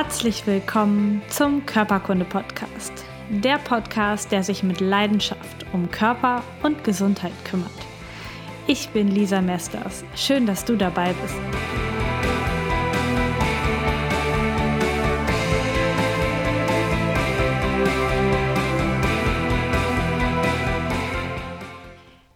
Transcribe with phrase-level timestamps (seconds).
[0.00, 2.92] Herzlich willkommen zum Körperkunde-Podcast.
[3.30, 7.68] Der Podcast, der sich mit Leidenschaft um Körper und Gesundheit kümmert.
[8.68, 10.04] Ich bin Lisa Mesters.
[10.14, 11.34] Schön, dass du dabei bist.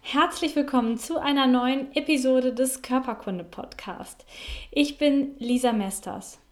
[0.01, 4.25] Herzlich willkommen zu einer neuen Episode des Körperkunde Podcast.
[4.69, 6.42] Ich bin Lisa Mesters.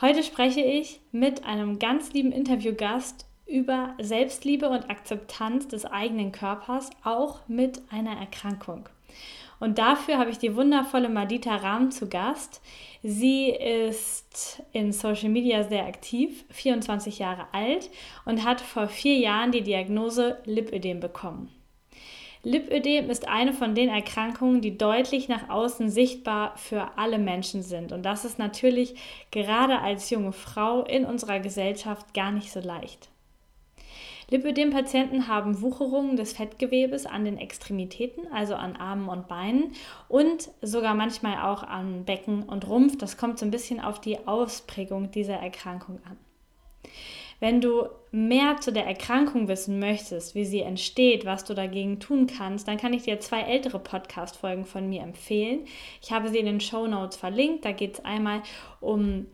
[0.00, 6.90] Heute spreche ich mit einem ganz lieben Interviewgast über Selbstliebe und Akzeptanz des eigenen Körpers,
[7.04, 8.88] auch mit einer Erkrankung.
[9.60, 12.60] Und dafür habe ich die wundervolle Madita Rahm zu Gast.
[13.04, 17.88] Sie ist in Social Media sehr aktiv, 24 Jahre alt
[18.24, 21.50] und hat vor vier Jahren die Diagnose Lipödem bekommen.
[22.44, 27.90] Lipödem ist eine von den Erkrankungen, die deutlich nach außen sichtbar für alle Menschen sind.
[27.90, 28.94] Und das ist natürlich
[29.30, 33.08] gerade als junge Frau in unserer Gesellschaft gar nicht so leicht.
[34.30, 39.72] Lipödem-Patienten haben Wucherungen des Fettgewebes an den Extremitäten, also an Armen und Beinen
[40.08, 42.98] und sogar manchmal auch an Becken und Rumpf.
[42.98, 46.18] Das kommt so ein bisschen auf die Ausprägung dieser Erkrankung an.
[47.44, 52.26] Wenn du mehr zu der Erkrankung wissen möchtest, wie sie entsteht, was du dagegen tun
[52.26, 55.66] kannst, dann kann ich dir zwei ältere Podcast-Folgen von mir empfehlen.
[56.00, 57.66] Ich habe sie in den Show Notes verlinkt.
[57.66, 58.42] Da geht es einmal
[58.80, 59.26] um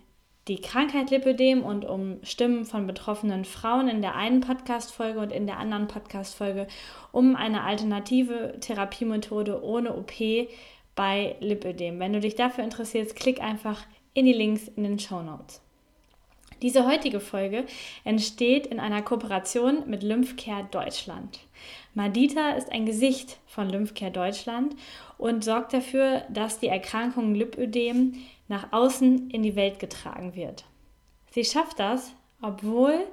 [0.48, 5.46] die Krankheit Lipödem und um Stimmen von betroffenen Frauen in der einen Podcast-Folge und in
[5.46, 6.66] der anderen Podcast-Folge
[7.12, 10.14] um eine alternative Therapiemethode ohne OP
[10.96, 12.00] bei Lipödem.
[12.00, 15.62] Wenn du dich dafür interessierst, klick einfach in die Links in den Show Notes.
[16.62, 17.64] Diese heutige Folge
[18.04, 21.40] entsteht in einer Kooperation mit Lymphcare Deutschland.
[21.94, 24.76] Madita ist ein Gesicht von Lymphcare Deutschland
[25.16, 28.14] und sorgt dafür, dass die Erkrankung Lipödem
[28.48, 30.64] nach außen in die Welt getragen wird.
[31.30, 32.12] Sie schafft das,
[32.42, 33.06] obwohl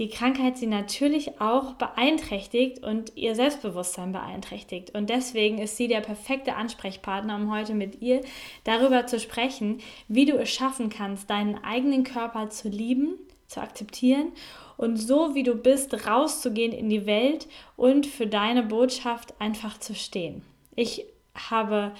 [0.00, 4.94] die Krankheit sie natürlich auch beeinträchtigt und ihr Selbstbewusstsein beeinträchtigt.
[4.94, 8.22] Und deswegen ist sie der perfekte Ansprechpartner, um heute mit ihr
[8.64, 14.32] darüber zu sprechen, wie du es schaffen kannst, deinen eigenen Körper zu lieben, zu akzeptieren
[14.78, 17.46] und so wie du bist, rauszugehen in die Welt
[17.76, 20.40] und für deine Botschaft einfach zu stehen.
[20.76, 21.92] Ich habe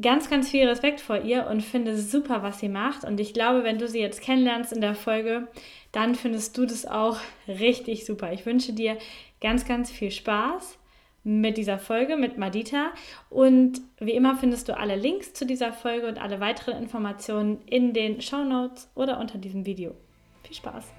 [0.00, 3.04] ganz, ganz viel Respekt vor ihr und finde super, was sie macht.
[3.04, 5.48] Und ich glaube, wenn du sie jetzt kennenlernst in der Folge,
[5.92, 8.32] dann findest du das auch richtig super.
[8.32, 8.98] Ich wünsche dir
[9.40, 10.78] ganz, ganz viel Spaß
[11.24, 12.92] mit dieser Folge mit Madita.
[13.30, 17.94] Und wie immer findest du alle Links zu dieser Folge und alle weiteren Informationen in
[17.94, 19.94] den Show Notes oder unter diesem Video.
[20.42, 20.92] Viel Spaß!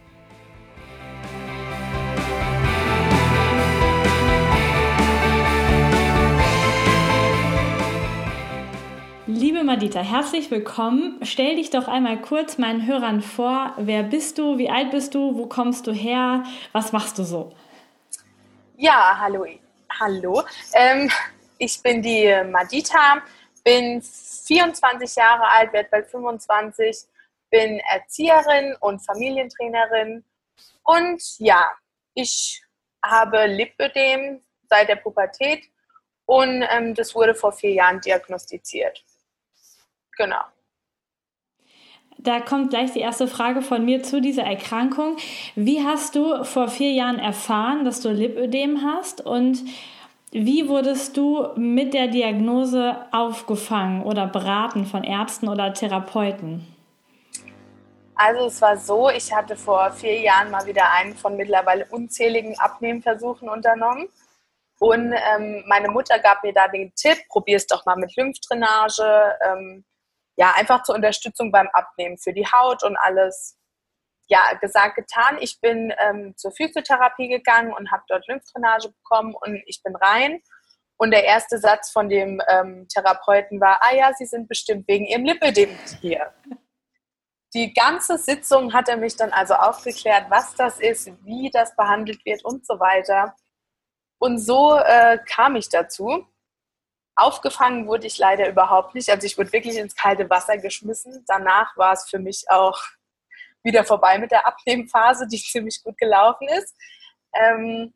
[9.27, 11.19] Liebe Madita, herzlich willkommen.
[11.23, 13.73] Stell dich doch einmal kurz meinen Hörern vor.
[13.77, 14.59] Wer bist du?
[14.59, 15.35] Wie alt bist du?
[15.35, 16.43] Wo kommst du her?
[16.73, 17.51] Was machst du so?
[18.77, 19.47] Ja, hallo.
[19.99, 20.43] Hallo.
[20.73, 21.09] Ähm,
[21.57, 23.23] ich bin die Madita,
[23.63, 26.95] bin 24 Jahre alt, werde bald 25,
[27.49, 30.23] bin Erzieherin und Familientrainerin.
[30.83, 31.67] Und ja,
[32.13, 32.61] ich
[33.03, 35.63] habe Lipödem seit der Pubertät
[36.27, 39.03] und ähm, das wurde vor vier Jahren diagnostiziert.
[40.17, 40.41] Genau.
[42.17, 45.17] Da kommt gleich die erste Frage von mir zu dieser Erkrankung.
[45.55, 49.63] Wie hast du vor vier Jahren erfahren, dass du Lipödem hast und
[50.31, 56.65] wie wurdest du mit der Diagnose aufgefangen oder beraten von Ärzten oder Therapeuten?
[58.15, 62.57] Also es war so, ich hatte vor vier Jahren mal wieder einen von mittlerweile unzähligen
[62.59, 64.07] Abnehmversuchen unternommen.
[64.79, 69.37] Und ähm, meine Mutter gab mir da den Tipp, probier es doch mal mit Lymphdrainage.
[69.45, 69.85] Ähm,
[70.37, 73.57] ja, einfach zur Unterstützung beim Abnehmen für die Haut und alles.
[74.27, 75.37] Ja, gesagt, getan.
[75.39, 80.41] Ich bin ähm, zur Physiotherapie gegangen und habe dort Lymphdrainage bekommen und ich bin rein.
[80.97, 85.05] Und der erste Satz von dem ähm, Therapeuten war, ah ja, Sie sind bestimmt wegen
[85.05, 85.69] Ihrem Lipödem
[86.01, 86.33] hier.
[87.53, 92.25] Die ganze Sitzung hat er mich dann also aufgeklärt, was das ist, wie das behandelt
[92.25, 93.35] wird und so weiter.
[94.19, 96.25] Und so äh, kam ich dazu.
[97.15, 99.09] Aufgefangen wurde ich leider überhaupt nicht.
[99.09, 101.23] Also ich wurde wirklich ins kalte Wasser geschmissen.
[101.27, 102.79] Danach war es für mich auch
[103.63, 106.75] wieder vorbei mit der Abnehmphase, die ziemlich gut gelaufen ist.
[107.33, 107.93] Ähm,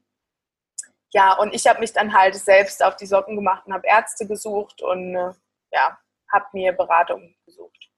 [1.12, 4.28] ja, und ich habe mich dann halt selbst auf die Socken gemacht und habe Ärzte
[4.28, 5.32] gesucht und äh,
[5.72, 5.98] ja,
[6.32, 7.90] habe mir Beratung gesucht.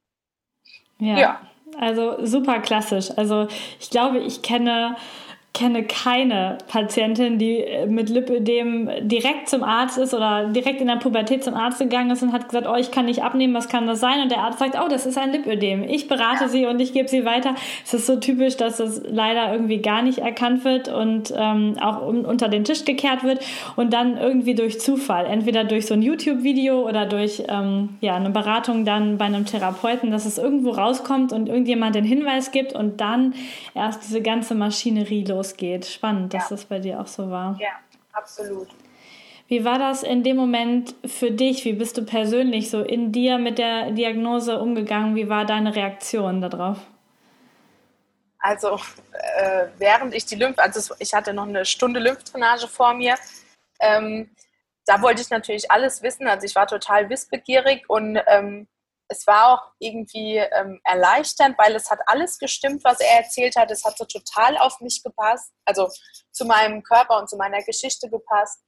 [0.98, 1.42] Ja, ja,
[1.78, 3.12] also super klassisch.
[3.18, 3.48] Also
[3.80, 4.96] ich glaube, ich kenne
[5.54, 10.96] kenne keine Patientin, die äh, mit Lipödem direkt zum Arzt ist oder direkt in der
[10.96, 13.86] Pubertät zum Arzt gegangen ist und hat gesagt, oh, ich kann nicht abnehmen, was kann
[13.86, 14.22] das sein?
[14.22, 15.84] Und der Arzt sagt, oh, das ist ein Lipödem.
[15.84, 17.56] Ich berate sie und ich gebe sie weiter.
[17.84, 22.08] Es ist so typisch, dass das leider irgendwie gar nicht erkannt wird und ähm, auch
[22.08, 23.44] um, unter den Tisch gekehrt wird
[23.76, 28.30] und dann irgendwie durch Zufall, entweder durch so ein YouTube-Video oder durch ähm, ja, eine
[28.30, 33.02] Beratung dann bei einem Therapeuten, dass es irgendwo rauskommt und irgendjemand den Hinweis gibt und
[33.02, 33.34] dann
[33.76, 35.86] erst diese ganze Maschinerie los losgeht.
[35.86, 36.56] Spannend, dass ja.
[36.56, 37.58] das bei dir auch so war.
[37.60, 37.80] Ja,
[38.14, 38.68] absolut.
[39.48, 41.66] Wie war das in dem Moment für dich?
[41.66, 45.16] Wie bist du persönlich so in dir mit der Diagnose umgegangen?
[45.16, 46.78] Wie war deine Reaktion darauf?
[48.40, 48.80] Also
[49.38, 53.16] äh, während ich die Lymph, also ich hatte noch eine Stunde Lymphdrainage vor mir,
[53.80, 54.30] ähm,
[54.86, 56.28] da wollte ich natürlich alles wissen.
[56.28, 58.68] Also ich war total wissbegierig und ähm,
[59.12, 63.70] es war auch irgendwie ähm, erleichternd, weil es hat alles gestimmt, was er erzählt hat.
[63.70, 65.90] Es hat so total auf mich gepasst, also
[66.32, 68.64] zu meinem Körper und zu meiner Geschichte gepasst.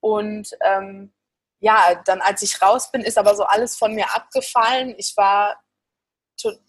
[0.00, 1.14] Und ähm,
[1.60, 4.94] ja, dann als ich raus bin, ist aber so alles von mir abgefallen.
[4.96, 5.62] Ich war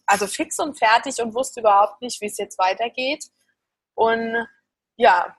[0.06, 3.26] also fix und fertig und wusste überhaupt nicht, wie es jetzt weitergeht.
[3.96, 4.48] Und
[4.98, 5.36] ja,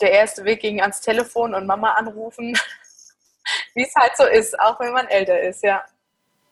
[0.00, 2.58] der erste Weg ging ans Telefon und Mama anrufen,
[3.74, 5.84] wie es halt so ist, auch wenn man älter ist, ja.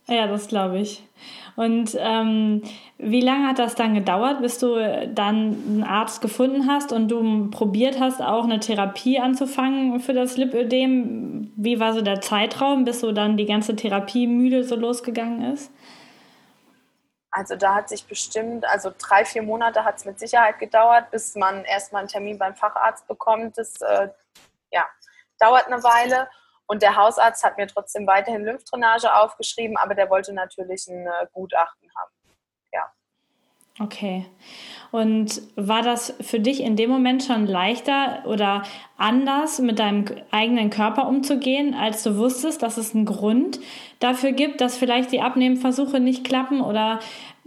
[0.06, 1.02] Ja, das glaube ich.
[1.56, 2.62] Und ähm,
[2.98, 4.74] wie lange hat das dann gedauert, bis du
[5.14, 5.36] dann
[5.66, 11.52] einen Arzt gefunden hast und du probiert hast, auch eine Therapie anzufangen für das Lipödem?
[11.56, 15.70] Wie war so der Zeitraum, bis so dann die ganze Therapie müde so losgegangen ist?
[17.30, 21.34] Also da hat sich bestimmt, also drei, vier Monate hat es mit Sicherheit gedauert, bis
[21.34, 23.58] man erstmal einen Termin beim Facharzt bekommt.
[23.58, 24.08] Das äh,
[24.70, 24.86] ja,
[25.40, 26.28] dauert eine Weile.
[26.66, 31.26] Und der Hausarzt hat mir trotzdem weiterhin Lymphdrainage aufgeschrieben, aber der wollte natürlich ein äh,
[31.32, 32.12] Gutachten haben.
[32.72, 32.92] Ja.
[33.80, 34.26] Okay.
[34.92, 38.62] Und war das für dich in dem Moment schon leichter oder
[38.96, 43.58] anders mit deinem eigenen Körper umzugehen, als du wusstest, dass es einen Grund
[43.98, 46.60] dafür gibt, dass vielleicht die Abnehmversuche nicht klappen?
[46.60, 47.00] Oder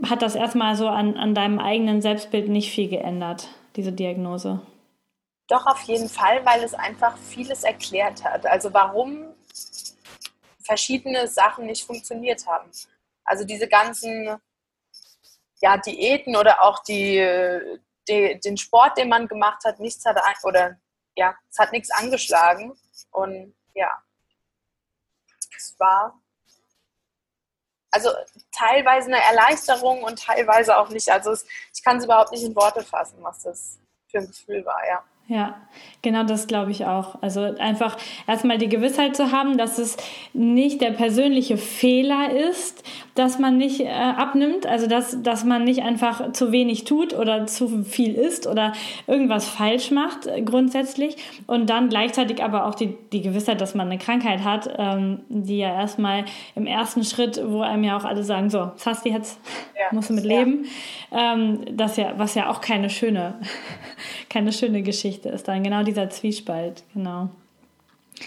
[0.04, 3.48] hat das erstmal so an, an deinem eigenen Selbstbild nicht viel geändert,
[3.78, 4.60] diese Diagnose?
[5.48, 8.46] Doch, auf jeden Fall, weil es einfach vieles erklärt hat.
[8.46, 9.34] Also warum
[10.62, 12.70] verschiedene Sachen nicht funktioniert haben.
[13.24, 14.38] Also diese ganzen
[15.62, 20.78] ja, Diäten oder auch die, die, den Sport, den man gemacht hat, nichts hat oder
[21.16, 22.78] ja, es hat nichts angeschlagen.
[23.12, 23.92] Und ja,
[25.56, 26.22] es war
[27.90, 28.12] also
[28.52, 31.10] teilweise eine Erleichterung und teilweise auch nicht.
[31.10, 33.80] Also es, ich kann es überhaupt nicht in Worte fassen, was das
[34.10, 35.04] für ein Gefühl war, ja.
[35.30, 35.56] Ja,
[36.02, 37.22] genau das glaube ich auch.
[37.22, 37.98] Also einfach
[38.28, 39.98] erstmal die Gewissheit zu haben, dass es
[40.32, 42.82] nicht der persönliche Fehler ist,
[43.14, 47.46] dass man nicht äh, abnimmt, also dass, dass man nicht einfach zu wenig tut oder
[47.46, 48.72] zu viel isst oder
[49.06, 53.88] irgendwas falsch macht äh, grundsätzlich und dann gleichzeitig aber auch die, die Gewissheit, dass man
[53.88, 56.24] eine Krankheit hat, ähm, die ja erstmal
[56.56, 59.42] im ersten Schritt, wo einem ja auch alle sagen, so, das hast du jetzt,
[59.78, 59.88] ja.
[59.92, 60.66] musst du mit leben,
[61.12, 61.34] ja.
[61.34, 63.42] Ähm, das ja, was ja auch keine schöne,
[64.30, 67.30] keine schöne Geschichte ist, dann genau dieser Zwiespalt, genau.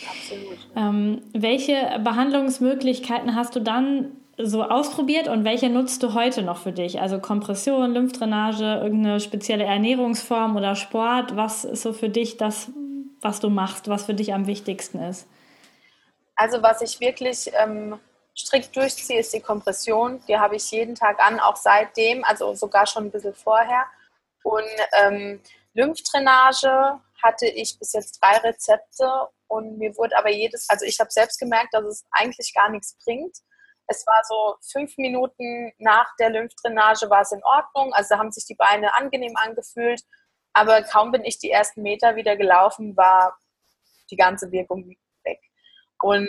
[0.09, 0.59] Absolut.
[0.77, 6.73] Ähm, welche Behandlungsmöglichkeiten hast du dann so ausprobiert und welche nutzt du heute noch für
[6.73, 7.01] dich?
[7.01, 11.37] Also Kompression, Lymphdrainage, irgendeine spezielle Ernährungsform oder Sport?
[11.37, 12.71] Was ist so für dich das,
[13.21, 15.27] was du machst, was für dich am wichtigsten ist?
[16.37, 17.99] Also was ich wirklich ähm,
[18.37, 20.21] strikt durchziehe, ist die Kompression.
[20.27, 23.85] Die habe ich jeden Tag an, auch seitdem, also sogar schon ein bisschen vorher.
[24.43, 24.65] Und
[25.05, 25.41] ähm,
[25.75, 31.11] Lymphdrainage hatte ich bis jetzt drei Rezepte und mir wurde aber jedes, also ich habe
[31.11, 33.37] selbst gemerkt, dass es eigentlich gar nichts bringt.
[33.87, 38.47] Es war so fünf Minuten nach der Lymphdrainage war es in Ordnung, also haben sich
[38.47, 40.03] die Beine angenehm angefühlt,
[40.53, 43.37] aber kaum bin ich die ersten Meter wieder gelaufen, war
[44.11, 45.41] die ganze Wirkung weg.
[46.03, 46.29] Und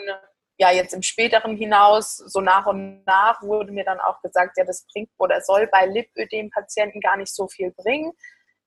[0.57, 4.63] ja, jetzt im späteren hinaus, so nach und nach, wurde mir dann auch gesagt, ja,
[4.63, 8.13] das bringt oder soll bei Lipödem-Patienten gar nicht so viel bringen,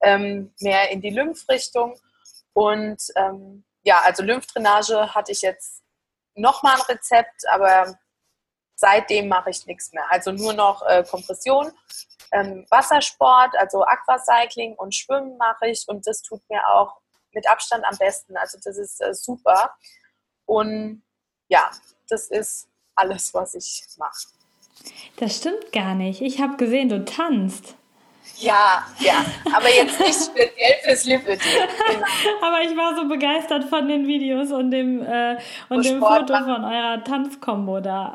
[0.05, 1.99] ähm, mehr in die Lymphrichtung.
[2.53, 5.83] Und ähm, ja, also Lymphdrainage hatte ich jetzt
[6.35, 7.99] nochmal ein Rezept, aber
[8.77, 10.05] seitdem mache ich nichts mehr.
[10.11, 11.73] Also nur noch äh, Kompression,
[12.33, 17.01] ähm, Wassersport, also Aquacycling und Schwimmen mache ich und das tut mir auch
[17.33, 18.37] mit Abstand am besten.
[18.37, 19.75] Also das ist äh, super.
[20.47, 21.03] Und
[21.49, 21.71] ja,
[22.09, 24.29] das ist alles, was ich mache.
[25.17, 26.21] Das stimmt gar nicht.
[26.21, 27.77] Ich habe gesehen, du tanzt.
[28.39, 29.25] Ja, ja,
[29.55, 31.39] aber jetzt nicht speziell fürs Lipödem.
[31.39, 32.07] Genau.
[32.43, 35.37] aber ich war so begeistert von den Videos und dem, äh,
[35.69, 38.15] und dem Foto von eurer Tanzkombo da.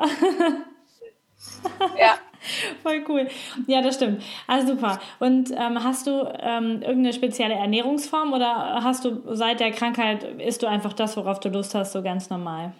[1.98, 2.14] ja,
[2.82, 3.28] Voll cool.
[3.66, 4.22] Ja, das stimmt.
[4.46, 4.98] Also super.
[5.18, 10.62] Und ähm, hast du ähm, irgendeine spezielle Ernährungsform oder hast du seit der Krankheit, isst
[10.62, 12.72] du einfach das, worauf du Lust hast, so ganz normal?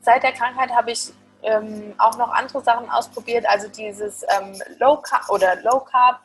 [0.00, 1.12] Seit der Krankheit habe ich
[1.44, 3.46] ähm, auch noch andere Sachen ausprobiert.
[3.46, 6.20] Also dieses ähm, Low Carb oder Low Carb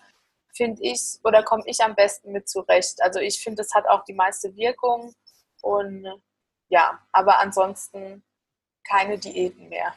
[0.53, 3.01] finde ich oder komme ich am besten mit zurecht.
[3.01, 5.13] Also ich finde, es hat auch die meiste Wirkung
[5.61, 6.05] und
[6.69, 8.23] ja, aber ansonsten
[8.87, 9.93] keine Diäten mehr.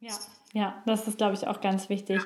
[0.00, 0.14] Ja.
[0.56, 2.20] Ja, das ist, glaube ich, auch ganz wichtig.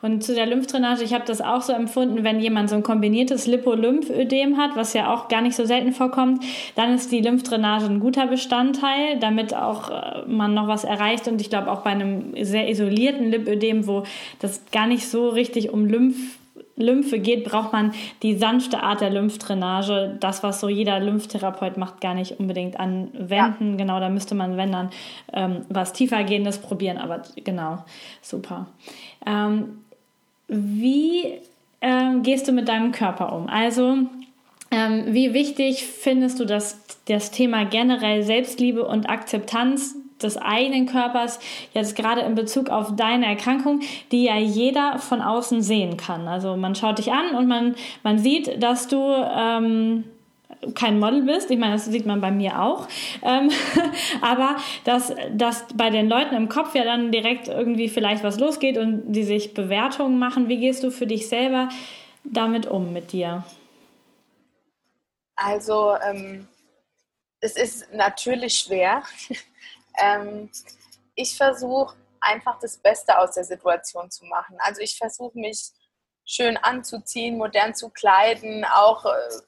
[0.00, 3.46] Und zu der Lymphdrainage, ich habe das auch so empfunden, wenn jemand so ein kombiniertes
[3.46, 6.42] Lipolymphödem hat, was ja auch gar nicht so selten vorkommt,
[6.76, 11.28] dann ist die Lymphdrainage ein guter Bestandteil, damit auch äh, man noch was erreicht.
[11.28, 14.04] Und ich glaube auch bei einem sehr isolierten Lipödem, wo
[14.38, 16.38] das gar nicht so richtig um Lymph
[16.76, 20.16] Lymphe geht, braucht man die sanfte Art der Lymphdrainage.
[20.20, 23.70] Das, was so jeder Lymphtherapeut macht, gar nicht unbedingt anwenden.
[23.70, 23.76] Ja.
[23.76, 24.90] Genau, da müsste man, wenn dann,
[25.32, 26.98] ähm, was tiefergehendes probieren.
[26.98, 27.84] Aber genau,
[28.22, 28.66] super.
[29.24, 29.84] Ähm,
[30.48, 31.38] wie
[31.80, 33.48] ähm, gehst du mit deinem Körper um?
[33.48, 33.98] Also,
[34.70, 41.38] ähm, wie wichtig findest du das, das Thema generell Selbstliebe und Akzeptanz des eigenen Körpers,
[41.72, 46.26] jetzt gerade in Bezug auf deine Erkrankung, die ja jeder von außen sehen kann.
[46.26, 50.04] Also man schaut dich an und man, man sieht, dass du ähm,
[50.74, 51.50] kein Model bist.
[51.50, 52.88] Ich meine, das sieht man bei mir auch.
[53.22, 53.50] Ähm,
[54.22, 58.78] aber dass, dass bei den Leuten im Kopf ja dann direkt irgendwie vielleicht was losgeht
[58.78, 60.48] und die sich Bewertungen machen.
[60.48, 61.68] Wie gehst du für dich selber
[62.24, 63.44] damit um mit dir?
[65.36, 66.46] Also ähm,
[67.40, 69.02] es ist natürlich schwer.
[69.98, 70.50] Ähm,
[71.14, 74.56] ich versuche einfach das Beste aus der Situation zu machen.
[74.60, 75.70] Also ich versuche mich
[76.24, 79.40] schön anzuziehen, modern zu kleiden, auch äh,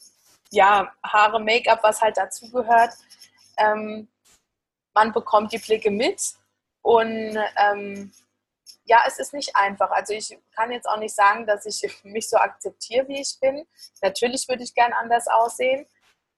[0.50, 2.94] ja, Haare, Make-up, was halt dazugehört.
[3.56, 4.08] Ähm,
[4.94, 6.20] man bekommt die Blicke mit
[6.82, 8.12] und ähm,
[8.84, 9.90] ja, es ist nicht einfach.
[9.90, 13.66] Also ich kann jetzt auch nicht sagen, dass ich mich so akzeptiere, wie ich bin.
[14.02, 15.86] Natürlich würde ich gern anders aussehen,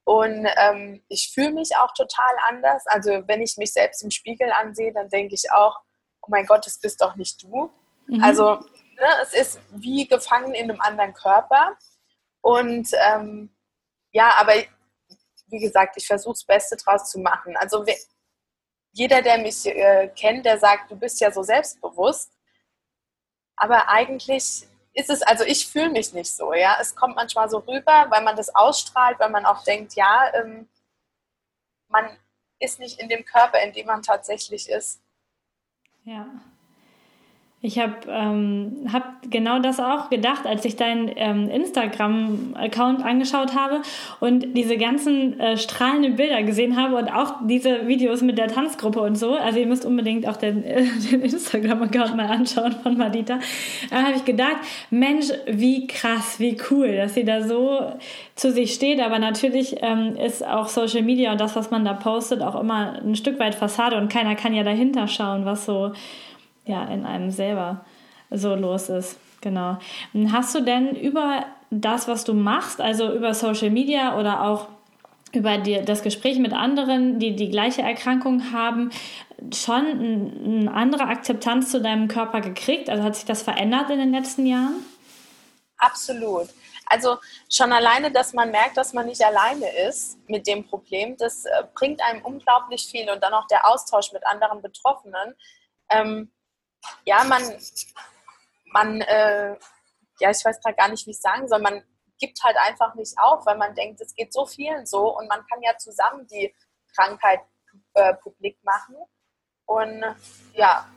[0.09, 2.87] und ähm, ich fühle mich auch total anders.
[2.87, 5.83] Also wenn ich mich selbst im Spiegel ansehe, dann denke ich auch,
[6.23, 7.71] oh mein Gott, das bist doch nicht du.
[8.07, 8.25] Mhm.
[8.25, 11.77] Also ne, es ist wie gefangen in einem anderen Körper.
[12.41, 13.55] Und ähm,
[14.13, 14.55] ja, aber
[15.49, 17.55] wie gesagt, ich versuche das Beste draus zu machen.
[17.59, 17.85] Also
[18.93, 22.33] jeder, der mich äh, kennt, der sagt, du bist ja so selbstbewusst.
[23.57, 24.67] Aber eigentlich
[24.99, 26.77] ist es, also ich fühle mich nicht so, ja.
[26.81, 30.69] Es kommt manchmal so rüber, weil man das ausstrahlt, weil man auch denkt, ja, ähm,
[31.89, 32.05] man
[32.59, 35.01] ist nicht in dem Körper, in dem man tatsächlich ist.
[36.03, 36.27] Ja.
[37.61, 43.83] Ich habe ähm, hab genau das auch gedacht, als ich deinen ähm, Instagram-Account angeschaut habe
[44.21, 49.01] und diese ganzen äh, strahlenden Bilder gesehen habe und auch diese Videos mit der Tanzgruppe
[49.01, 49.35] und so.
[49.35, 53.41] Also ihr müsst unbedingt auch den, äh, den Instagram-Account mal anschauen von Madita.
[53.91, 54.59] Da habe ich gedacht,
[54.91, 57.93] Mensch, wie krass, wie cool, dass sie da so
[58.37, 59.01] zu sich steht.
[59.01, 63.01] Aber natürlich ähm, ist auch Social Media und das, was man da postet, auch immer
[63.05, 65.91] ein Stück weit Fassade und keiner kann ja dahinter schauen, was so
[66.69, 67.85] ja in einem selber
[68.31, 69.19] so los ist.
[69.41, 69.79] Genau.
[70.33, 74.69] Hast du denn über das, was du machst, also über Social Media oder auch
[75.33, 78.91] über die, das Gespräch mit anderen, die die gleiche Erkrankung haben,
[79.55, 82.89] schon eine andere Akzeptanz zu deinem Körper gekriegt?
[82.91, 84.85] Also hat sich das verändert in den letzten Jahren?
[85.77, 86.49] Absolut.
[86.87, 87.19] Also
[87.51, 91.51] schon alleine, dass man merkt, dass man nicht alleine ist mit dem Problem, das äh,
[91.75, 95.35] bringt einem unglaublich viel und dann auch der Austausch mit anderen Betroffenen.
[95.91, 96.31] Ähm,
[97.05, 97.43] ja, man,
[98.73, 99.57] man äh,
[100.21, 101.83] ja, ich weiß gerade gar nicht, wie ich sagen soll, man
[102.19, 105.47] gibt halt einfach nicht auf, weil man denkt, es geht so vielen so und man
[105.47, 106.55] kann ja zusammen die
[106.95, 107.41] Krankheit
[107.95, 108.97] äh, publik machen.
[109.67, 110.03] Und
[110.55, 110.89] ja,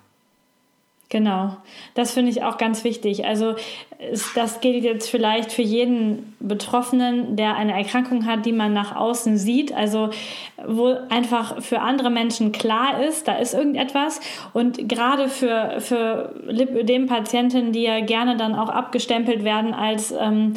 [1.11, 1.57] Genau,
[1.93, 3.25] das finde ich auch ganz wichtig.
[3.25, 3.55] Also
[4.33, 9.37] das gilt jetzt vielleicht für jeden Betroffenen, der eine Erkrankung hat, die man nach außen
[9.37, 9.73] sieht.
[9.73, 10.11] Also
[10.65, 14.21] wo einfach für andere Menschen klar ist, da ist irgendetwas.
[14.53, 20.53] Und gerade für, für Lipödem-Patienten, die ja gerne dann auch abgestempelt werden als ähm,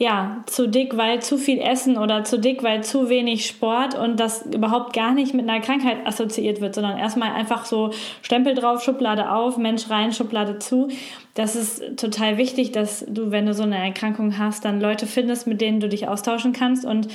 [0.00, 4.20] ja, zu dick, weil zu viel Essen oder zu dick, weil zu wenig Sport und
[4.20, 7.90] das überhaupt gar nicht mit einer Krankheit assoziiert wird, sondern erstmal einfach so
[8.22, 10.86] Stempel drauf, Schublade auf, Mensch rein, Schublade zu.
[11.34, 15.48] Das ist total wichtig, dass du, wenn du so eine Erkrankung hast, dann Leute findest,
[15.48, 17.08] mit denen du dich austauschen kannst und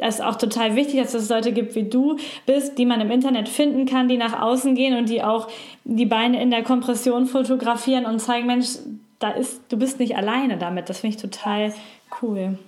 [0.00, 3.10] es ist auch total wichtig, dass es Leute gibt, wie du bist, die man im
[3.10, 5.48] Internet finden kann, die nach außen gehen und die auch
[5.82, 8.76] die Beine in der Kompression fotografieren und zeigen, Mensch,
[9.18, 10.88] da ist, du bist nicht alleine damit.
[10.88, 11.74] Das finde ich total
[12.22, 12.58] Cool.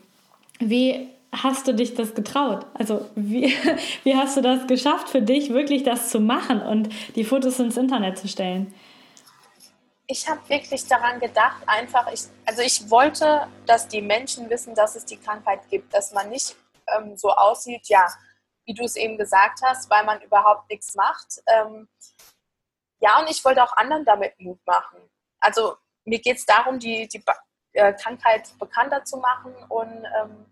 [0.59, 2.66] Wie hast du dich das getraut?
[2.75, 3.54] Also wie,
[4.04, 7.76] wie hast du das geschafft für dich, wirklich das zu machen und die Fotos ins
[7.76, 8.75] Internet zu stellen?
[10.11, 14.97] ich habe wirklich daran gedacht, einfach, ich, also ich wollte, dass die Menschen wissen, dass
[14.97, 16.57] es die Krankheit gibt, dass man nicht
[16.88, 18.04] ähm, so aussieht, ja,
[18.64, 21.40] wie du es eben gesagt hast, weil man überhaupt nichts macht.
[21.47, 21.88] Ähm,
[22.99, 24.99] ja, und ich wollte auch anderen damit Mut machen.
[25.38, 25.76] Also
[26.10, 27.22] mir geht es darum, die, die
[27.72, 30.46] äh, Krankheit bekannter zu machen und ähm,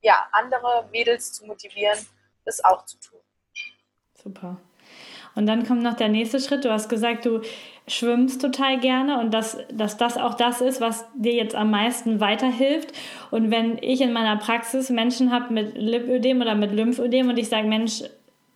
[0.00, 1.98] ja, andere Mädels zu motivieren,
[2.44, 3.20] das auch zu tun.
[4.14, 4.56] Super.
[5.34, 6.64] Und dann kommt noch der nächste Schritt.
[6.64, 7.40] Du hast gesagt, du
[7.88, 12.20] schwimmst total gerne und dass, dass das auch das ist, was dir jetzt am meisten
[12.20, 12.92] weiterhilft.
[13.30, 17.48] Und wenn ich in meiner Praxis Menschen habe mit Lipödem oder mit Lymphödem und ich
[17.48, 18.02] sage, Mensch,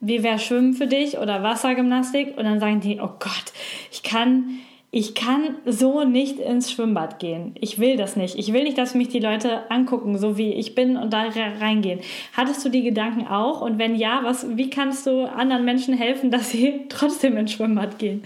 [0.01, 2.37] wie wäre Schwimmen für dich oder Wassergymnastik?
[2.37, 3.53] Und dann sagen die, oh Gott,
[3.91, 4.61] ich kann
[4.91, 7.55] ich kann so nicht ins Schwimmbad gehen.
[7.61, 8.37] Ich will das nicht.
[8.37, 12.01] Ich will nicht, dass mich die Leute angucken, so wie ich bin und da reingehen.
[12.35, 13.61] Hattest du die Gedanken auch?
[13.61, 17.99] Und wenn ja, was, wie kannst du anderen Menschen helfen, dass sie trotzdem ins Schwimmbad
[17.99, 18.25] gehen?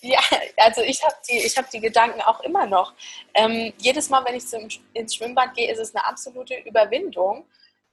[0.00, 0.20] Ja,
[0.58, 2.92] also ich habe die, hab die Gedanken auch immer noch.
[3.32, 7.46] Ähm, jedes Mal, wenn ich zum, ins Schwimmbad gehe, ist es eine absolute Überwindung.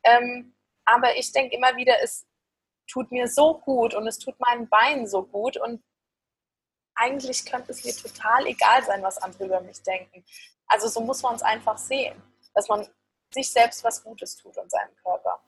[0.03, 2.25] Ähm, aber ich denke immer wieder, es
[2.91, 5.55] tut mir so gut und es tut meinen Beinen so gut.
[5.55, 5.81] Und
[7.01, 10.23] eigentlich könnte es mir total egal sein, was andere über mich denken.
[10.67, 12.21] Also so muss man es einfach sehen,
[12.53, 12.87] dass man
[13.33, 15.39] sich selbst was Gutes tut und seinem Körper.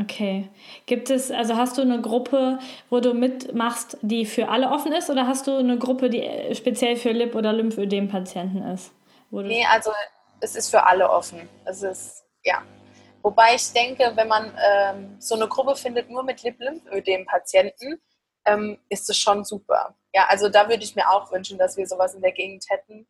[0.00, 0.48] Okay.
[0.86, 2.58] Gibt es, also hast du eine Gruppe,
[2.88, 6.96] wo du mitmachst, die für alle offen ist, oder hast du eine Gruppe, die speziell
[6.96, 8.92] für Lip- oder Lymphödem-Patienten ist?
[9.30, 9.92] nee, also
[10.40, 11.48] es ist für alle offen.
[11.64, 12.62] Es ist, ja.
[13.22, 18.00] Wobei ich denke, wenn man ähm, so eine Gruppe findet, nur mit Lip-Lymphödem-Patienten,
[18.46, 19.94] ähm, ist es schon super.
[20.14, 23.06] Ja, also da würde ich mir auch wünschen, dass wir sowas in der Gegend hätten.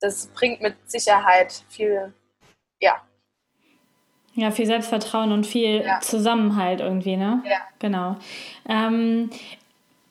[0.00, 2.14] Das bringt mit Sicherheit viel,
[2.80, 3.02] ja.
[4.34, 6.00] Ja, viel Selbstvertrauen und viel ja.
[6.00, 7.42] Zusammenhalt irgendwie, ne?
[7.46, 7.58] Ja.
[7.78, 8.16] Genau.
[8.68, 9.30] Ähm,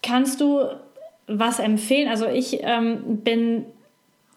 [0.01, 0.69] kannst du
[1.27, 2.07] was empfehlen?
[2.09, 3.65] Also ich ähm, bin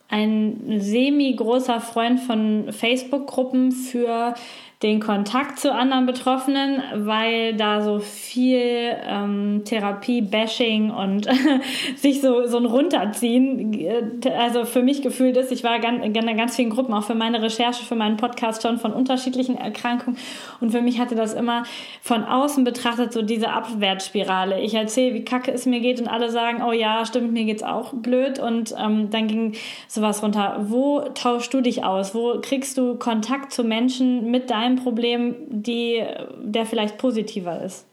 [0.09, 4.35] ein semi-großer Freund von Facebook-Gruppen für
[4.83, 11.27] den Kontakt zu anderen Betroffenen, weil da so viel ähm, Therapie-Bashing und
[11.97, 16.13] sich so, so ein Runterziehen, äh, also für mich gefühlt ist, ich war ganz, in
[16.13, 20.19] ganz vielen Gruppen, auch für meine Recherche, für meinen Podcast schon von unterschiedlichen Erkrankungen
[20.61, 21.63] und für mich hatte das immer
[22.03, 24.61] von außen betrachtet so diese Abwärtsspirale.
[24.61, 27.63] Ich erzähle, wie kacke es mir geht und alle sagen, oh ja, stimmt, mir geht's
[27.63, 29.55] auch blöd und ähm, dann ging
[29.89, 30.67] sowas runter.
[30.69, 32.15] Wo tauschst du dich aus?
[32.15, 36.05] Wo kriegst du Kontakt zu Menschen mit deinem ein Problem, die,
[36.39, 37.87] der vielleicht positiver ist?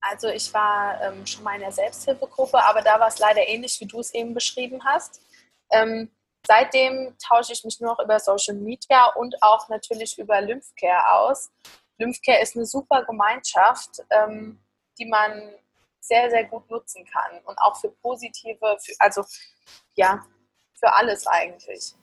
[0.00, 3.78] Also ich war ähm, schon mal in der Selbsthilfegruppe, aber da war es leider ähnlich,
[3.80, 5.20] wie du es eben beschrieben hast.
[5.70, 6.10] Ähm,
[6.46, 11.50] seitdem tausche ich mich nur noch über Social Media und auch natürlich über Lymphcare aus.
[11.98, 14.58] Lymphcare ist eine super Gemeinschaft, ähm,
[14.98, 15.52] die man
[16.00, 19.24] sehr, sehr gut nutzen kann und auch für positive, für, also
[19.94, 20.24] ja,
[20.74, 21.94] für alles eigentlich.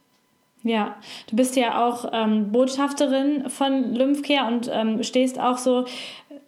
[0.65, 0.95] Ja,
[1.30, 5.86] du bist ja auch ähm, Botschafterin von Lymphcare und ähm, stehst auch so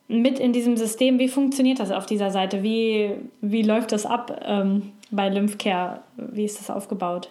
[0.07, 1.19] mit in diesem System.
[1.19, 2.63] Wie funktioniert das auf dieser Seite?
[2.63, 6.01] Wie, wie läuft das ab ähm, bei Lymphcare?
[6.15, 7.29] Wie ist das aufgebaut?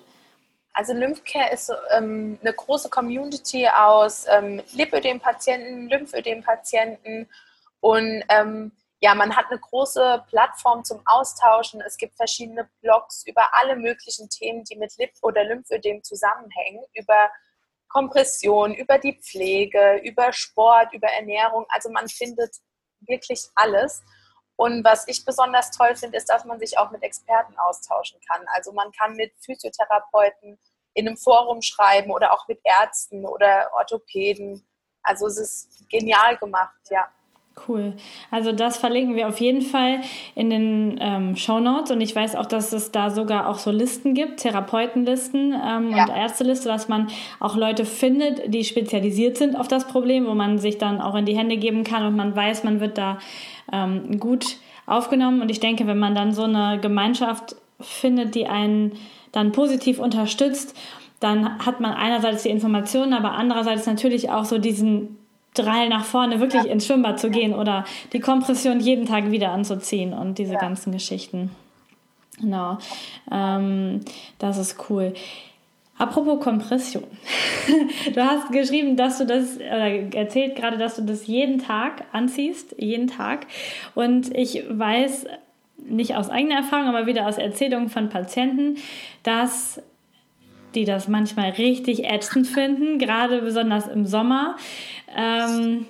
[0.75, 7.27] Also Lymphcare ist ähm, eine große Community aus ähm, Lipödem-Patienten, Lymphödem-Patienten
[7.81, 11.81] und ähm, ja, man hat eine große Plattform zum Austauschen.
[11.83, 17.31] Es gibt verschiedene Blogs über alle möglichen Themen, die mit Lip- oder Lymphödem zusammenhängen, über
[17.89, 21.67] Kompression, über die Pflege, über Sport, über Ernährung.
[21.69, 22.57] Also man findet
[23.01, 24.03] wirklich alles.
[24.57, 28.47] Und was ich besonders toll finde, ist, dass man sich auch mit Experten austauschen kann.
[28.55, 30.59] Also man kann mit Physiotherapeuten
[30.95, 34.67] in einem Forum schreiben oder auch mit Ärzten oder Orthopäden.
[35.03, 37.13] Also es ist genial gemacht, ja.
[37.67, 37.95] Cool.
[38.31, 40.01] Also das verlinken wir auf jeden Fall
[40.35, 43.71] in den ähm, Show Notes und ich weiß auch, dass es da sogar auch so
[43.71, 46.05] Listen gibt, Therapeutenlisten ähm, ja.
[46.05, 47.09] und Ärzteliste, dass man
[47.41, 51.25] auch Leute findet, die spezialisiert sind auf das Problem, wo man sich dann auch in
[51.25, 53.19] die Hände geben kann und man weiß, man wird da
[53.73, 55.41] ähm, gut aufgenommen.
[55.41, 58.93] Und ich denke, wenn man dann so eine Gemeinschaft findet, die einen
[59.33, 60.77] dann positiv unterstützt,
[61.21, 65.17] dann hat man einerseits die Informationen, aber andererseits natürlich auch so diesen
[65.59, 66.71] Drall nach vorne wirklich ja.
[66.71, 70.61] ins Schwimmbad zu gehen oder die Kompression jeden Tag wieder anzuziehen und diese ja.
[70.61, 71.51] ganzen Geschichten.
[72.41, 72.79] Genau.
[73.31, 74.01] Ähm,
[74.39, 75.15] das ist cool.
[75.99, 77.05] Apropos Kompression.
[78.15, 82.75] du hast geschrieben, dass du das, oder erzählt gerade, dass du das jeden Tag anziehst,
[82.79, 83.47] jeden Tag.
[83.95, 85.25] Und ich weiß
[85.89, 88.77] nicht aus eigener Erfahrung, aber wieder aus Erzählungen von Patienten,
[89.23, 89.81] dass
[90.77, 94.57] die das manchmal richtig ätzend finden, gerade besonders im Sommer.
[95.17, 95.87] Ähm,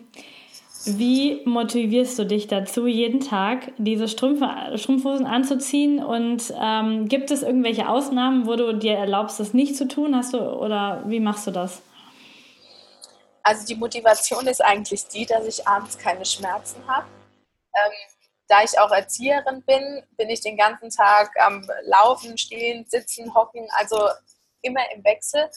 [0.88, 5.99] Wie motivierst du dich dazu, jeden Tag diese Strümpfe, Strumpfhosen anzuziehen?
[5.99, 10.14] Und ähm, gibt es irgendwelche Ausnahmen, wo du dir erlaubst, das nicht zu tun?
[10.14, 11.83] Hast du oder wie machst du das?
[13.42, 17.07] Also die Motivation ist eigentlich die, dass ich abends keine Schmerzen habe.
[17.75, 17.92] Ähm,
[18.49, 23.66] da ich auch Erzieherin bin, bin ich den ganzen Tag am Laufen, Stehen, Sitzen, Hocken,
[23.77, 23.96] also
[24.62, 25.49] immer im Wechsel.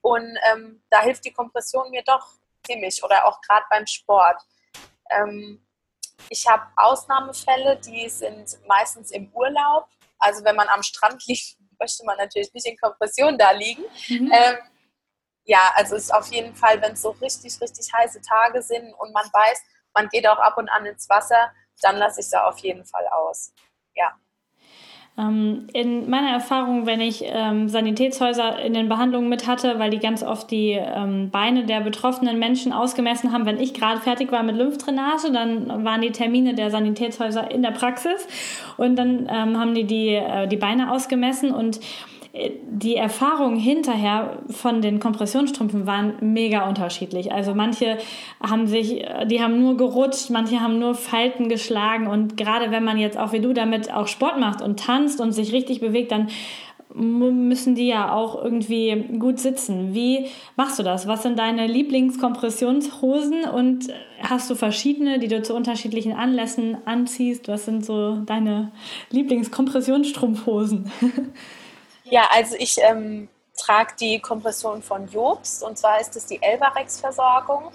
[0.00, 2.34] Und ähm, da hilft die Kompression mir doch
[2.66, 4.42] ziemlich oder auch gerade beim Sport.
[5.10, 5.64] Ähm,
[6.28, 9.88] ich habe Ausnahmefälle, die sind meistens im Urlaub.
[10.18, 13.84] Also wenn man am Strand liegt, möchte man natürlich nicht in Kompression da liegen.
[14.08, 14.32] Mhm.
[14.32, 14.56] Ähm,
[15.44, 18.92] ja, also es ist auf jeden Fall, wenn es so richtig, richtig heiße Tage sind
[18.94, 19.60] und man weiß,
[19.94, 23.06] man geht auch ab und an ins Wasser, dann lasse ich da auf jeden Fall
[23.08, 23.52] aus.
[23.94, 24.16] Ja.
[25.18, 29.98] Ähm, in meiner Erfahrung, wenn ich ähm, Sanitätshäuser in den Behandlungen mit hatte, weil die
[29.98, 34.42] ganz oft die ähm, Beine der betroffenen Menschen ausgemessen haben, wenn ich gerade fertig war
[34.42, 38.26] mit Lymphdrainage, dann waren die Termine der Sanitätshäuser in der Praxis.
[38.78, 41.52] Und dann ähm, haben die die, äh, die Beine ausgemessen.
[41.52, 41.80] Und
[42.34, 47.30] die Erfahrungen hinterher von den Kompressionsstrümpfen waren mega unterschiedlich.
[47.30, 47.98] Also manche
[48.42, 52.96] haben sich, die haben nur gerutscht, manche haben nur Falten geschlagen und gerade wenn man
[52.96, 56.28] jetzt auch wie du damit auch Sport macht und tanzt und sich richtig bewegt, dann
[56.94, 59.94] müssen die ja auch irgendwie gut sitzen.
[59.94, 61.06] Wie machst du das?
[61.06, 63.88] Was sind deine Lieblingskompressionshosen und
[64.22, 67.48] hast du verschiedene, die du zu unterschiedlichen Anlässen anziehst?
[67.48, 68.72] Was sind so deine
[69.10, 70.90] Lieblingskompressionsstrumpfhosen?
[72.12, 77.72] Ja, also ich ähm, trage die Kompression von Jobst und zwar ist es die Elvarex-Versorgung.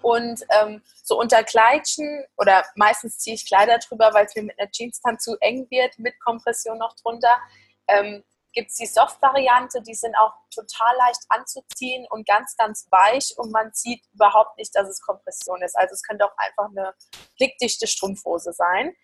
[0.00, 4.60] Und ähm, so unter Kleidchen oder meistens ziehe ich Kleider drüber, weil es mir mit
[4.60, 7.34] einer Jeans dann zu eng wird, mit Kompression noch drunter.
[7.88, 13.34] Ähm, Gibt es die Soft-Variante, die sind auch total leicht anzuziehen und ganz, ganz weich
[13.36, 15.76] und man sieht überhaupt nicht, dass es Kompression ist.
[15.76, 16.94] Also es könnte auch einfach eine
[17.36, 18.94] blickdichte Strumpfhose sein.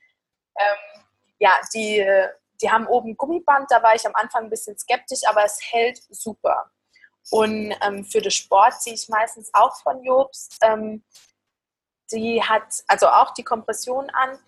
[0.56, 1.02] Ähm,
[1.40, 2.06] ja, die
[2.60, 6.00] die haben oben Gummiband, da war ich am Anfang ein bisschen skeptisch, aber es hält
[6.10, 6.70] super.
[7.30, 10.56] Und ähm, für den Sport ziehe ich meistens auch von Jobst.
[10.62, 11.04] Ähm,
[12.10, 14.38] die hat also auch die Kompression an.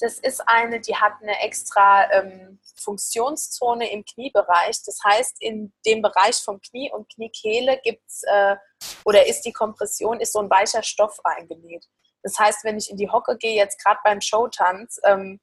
[0.00, 4.80] Das ist eine, die hat eine extra ähm, Funktionszone im Kniebereich.
[4.84, 8.56] Das heißt, in dem Bereich vom Knie und Kniekehle gibt's äh,
[9.04, 11.84] oder ist die Kompression ist so ein weicher Stoff eingenäht.
[12.22, 15.40] Das heißt, wenn ich in die Hocke gehe, jetzt gerade beim Showtanz, ähm,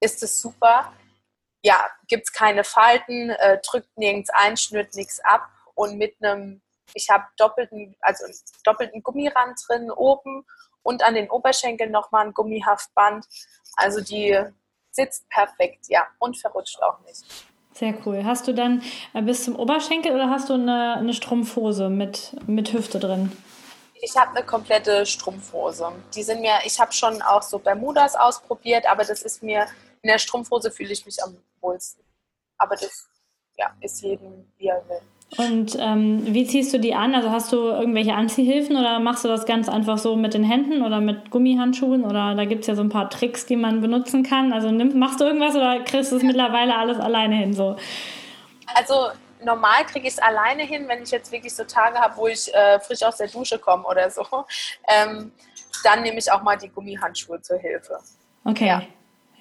[0.00, 0.92] ist es super
[1.62, 6.60] ja, gibt es keine Falten, äh, drückt nirgends ein, schnürt nichts ab und mit einem,
[6.94, 8.24] ich habe doppelten, also
[8.64, 10.44] doppelten Gummirand drin oben
[10.82, 13.26] und an den Oberschenkeln nochmal ein Gummihaftband.
[13.76, 14.38] Also die
[14.90, 17.24] sitzt perfekt, ja, und verrutscht auch nicht.
[17.74, 18.22] Sehr cool.
[18.24, 18.82] Hast du dann
[19.14, 23.32] äh, bis zum Oberschenkel oder hast du eine, eine Strumpfhose mit, mit Hüfte drin?
[24.02, 25.90] Ich habe eine komplette Strumpfhose.
[26.14, 29.66] Die sind mir, ich habe schon auch so Bermudas ausprobiert, aber das ist mir
[30.02, 32.04] in der Strumpfhose fühle ich mich am wohlsten.
[32.58, 33.08] Aber das
[33.56, 35.00] ja, ist jedem, wie er will.
[35.38, 37.14] Und ähm, wie ziehst du die an?
[37.14, 40.82] Also hast du irgendwelche Anziehhilfen oder machst du das ganz einfach so mit den Händen
[40.82, 42.04] oder mit Gummihandschuhen?
[42.04, 44.52] Oder da gibt es ja so ein paar Tricks, die man benutzen kann.
[44.52, 47.54] Also nimm, machst du irgendwas oder kriegst du es mittlerweile alles alleine hin?
[47.54, 47.76] So?
[48.74, 49.08] Also
[49.42, 52.52] normal kriege ich es alleine hin, wenn ich jetzt wirklich so Tage habe, wo ich
[52.52, 54.26] äh, frisch aus der Dusche komme oder so.
[54.86, 55.32] Ähm,
[55.82, 57.98] dann nehme ich auch mal die Gummihandschuhe zur Hilfe.
[58.44, 58.66] Okay.
[58.66, 58.82] Ja.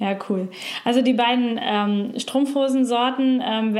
[0.02, 0.48] Ja, cool.
[0.84, 3.80] Also die beiden ähm, Strumpfhosensorten ähm,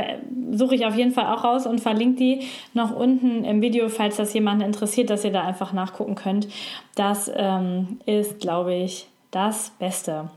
[0.52, 4.18] suche ich auf jeden Fall auch raus und verlinke die noch unten im Video, falls
[4.18, 6.46] das jemanden interessiert, dass ihr da einfach nachgucken könnt.
[6.94, 10.30] Das ähm, ist, glaube ich, das Beste.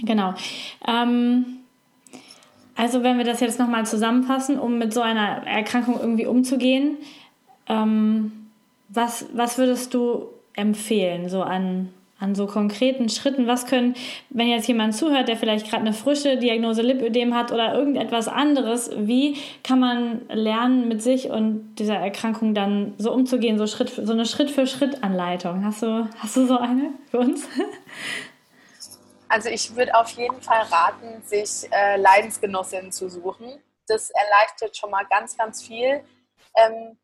[0.00, 0.34] Genau.
[0.86, 1.46] Ähm,
[2.76, 6.98] also wenn wir das jetzt nochmal zusammenfassen, um mit so einer Erkrankung irgendwie umzugehen,
[7.66, 8.50] ähm,
[8.90, 13.46] was, was würdest du empfehlen, so an an so konkreten Schritten?
[13.46, 13.94] Was können,
[14.30, 18.90] wenn jetzt jemand zuhört, der vielleicht gerade eine frische Diagnose Lipödem hat oder irgendetwas anderes,
[18.96, 24.12] wie kann man lernen, mit sich und dieser Erkrankung dann so umzugehen, so, Schritt, so
[24.12, 25.64] eine Schritt-für-Schritt-Anleitung?
[25.64, 27.48] Hast du, hast du so eine für uns?
[29.26, 33.60] Also ich würde auf jeden Fall raten, sich äh, Leidensgenossinnen zu suchen.
[33.88, 36.04] Das erleichtert schon mal ganz, ganz viel.
[36.54, 36.96] Ähm,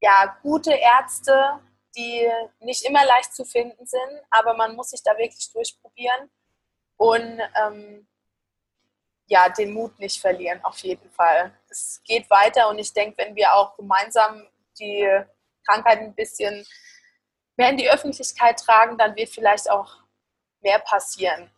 [0.00, 1.60] ja, gute Ärzte,
[1.96, 2.30] die
[2.60, 6.30] nicht immer leicht zu finden sind, aber man muss sich da wirklich durchprobieren
[6.96, 8.06] und ähm,
[9.26, 11.52] ja, den Mut nicht verlieren, auf jeden Fall.
[11.68, 14.46] Es geht weiter und ich denke, wenn wir auch gemeinsam
[14.78, 15.08] die
[15.66, 16.64] Krankheit ein bisschen
[17.56, 19.96] mehr in die Öffentlichkeit tragen, dann wird vielleicht auch
[20.60, 21.50] mehr passieren.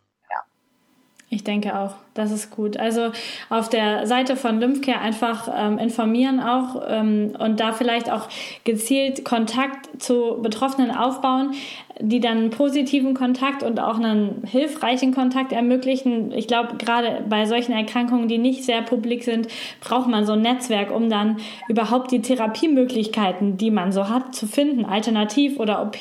[1.30, 2.78] Ich denke auch, das ist gut.
[2.78, 3.12] Also
[3.50, 8.28] auf der Seite von Lymphcare einfach ähm, informieren auch ähm, und da vielleicht auch
[8.64, 11.52] gezielt Kontakt zu Betroffenen aufbauen,
[12.00, 16.32] die dann einen positiven Kontakt und auch einen hilfreichen Kontakt ermöglichen.
[16.32, 19.48] Ich glaube, gerade bei solchen Erkrankungen, die nicht sehr publik sind,
[19.80, 21.36] braucht man so ein Netzwerk, um dann
[21.68, 24.86] überhaupt die Therapiemöglichkeiten, die man so hat, zu finden.
[24.86, 25.98] Alternativ oder OP,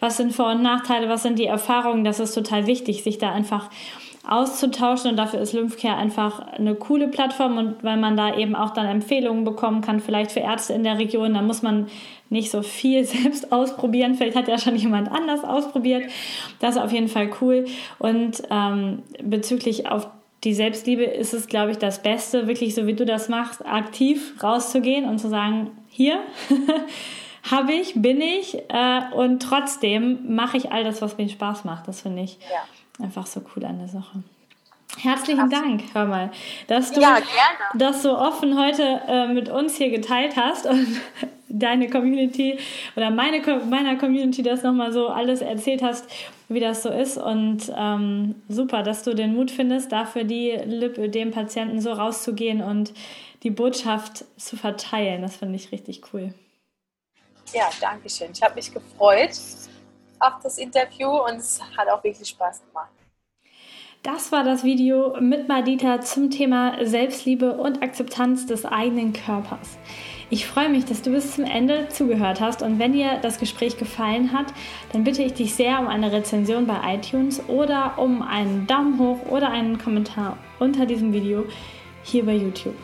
[0.00, 3.30] was sind Vor- und Nachteile, was sind die Erfahrungen, das ist total wichtig, sich da
[3.30, 3.70] einfach
[4.26, 8.70] auszutauschen und dafür ist Lymphcare einfach eine coole Plattform und weil man da eben auch
[8.70, 11.88] dann Empfehlungen bekommen kann, vielleicht für Ärzte in der Region, da muss man
[12.30, 14.14] nicht so viel selbst ausprobieren.
[14.14, 16.10] Vielleicht hat ja schon jemand anders ausprobiert.
[16.58, 17.66] Das ist auf jeden Fall cool.
[17.98, 20.08] Und ähm, bezüglich auf
[20.42, 24.34] die Selbstliebe ist es, glaube ich, das Beste, wirklich so wie du das machst, aktiv
[24.42, 26.18] rauszugehen und zu sagen, hier
[27.50, 31.88] habe ich, bin ich äh, und trotzdem mache ich all das, was mir Spaß macht.
[31.88, 32.38] Das finde ich.
[32.50, 32.62] Ja
[33.00, 34.22] einfach so cool an der Sache.
[34.98, 36.30] Herzlichen Dank, hör mal,
[36.68, 37.18] dass du ja,
[37.74, 40.86] das so offen heute äh, mit uns hier geteilt hast und
[41.48, 42.58] deine Community
[42.94, 46.06] oder meine meiner Community das nochmal so alles erzählt hast,
[46.48, 47.16] wie das so ist.
[47.16, 52.92] Und ähm, super, dass du den Mut findest, dafür die Lipödem-Patienten so rauszugehen und
[53.42, 55.22] die Botschaft zu verteilen.
[55.22, 56.32] Das finde ich richtig cool.
[57.52, 58.30] Ja, danke schön.
[58.32, 59.30] Ich habe mich gefreut
[60.20, 62.90] auf das Interview und es hat auch wirklich Spaß gemacht.
[64.02, 69.78] Das war das Video mit Madita zum Thema Selbstliebe und Akzeptanz des eigenen Körpers.
[70.28, 73.78] Ich freue mich, dass du bis zum Ende zugehört hast und wenn dir das Gespräch
[73.78, 74.52] gefallen hat,
[74.92, 79.24] dann bitte ich dich sehr um eine Rezension bei iTunes oder um einen Daumen hoch
[79.30, 81.44] oder einen Kommentar unter diesem Video
[82.02, 82.76] hier bei YouTube.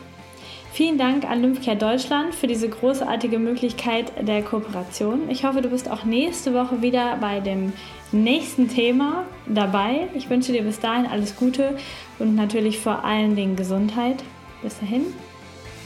[0.73, 5.29] Vielen Dank an Lymphcare Deutschland für diese großartige Möglichkeit der Kooperation.
[5.29, 7.73] Ich hoffe, du bist auch nächste Woche wieder bei dem
[8.13, 10.07] nächsten Thema dabei.
[10.13, 11.77] Ich wünsche dir bis dahin alles Gute
[12.19, 14.23] und natürlich vor allen Dingen Gesundheit.
[14.63, 15.07] Bis dahin,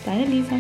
[0.06, 0.56] deine Lisa.